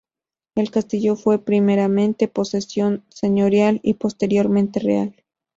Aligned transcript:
El 0.55 0.71
castillo 0.71 1.15
fue 1.15 1.43
primeramente 1.45 2.27
posesión 2.27 3.05
señorial 3.09 3.79
y 3.83 3.93
posteriormente 3.93 4.79
real. 4.79 5.23